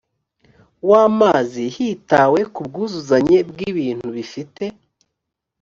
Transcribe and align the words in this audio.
w 0.89 0.91
amazi 1.05 1.63
hitawe 1.75 2.39
ku 2.53 2.61
bwuzuzanye 2.67 3.37
bw 3.49 3.57
ibintu 3.69 4.07
bifite 4.15 4.63